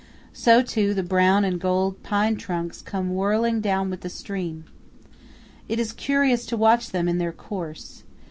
[0.33, 4.63] So, too, the brown and golden pine trunks come whirling down with the stream.
[5.69, 8.01] It is curious to watch them in their course.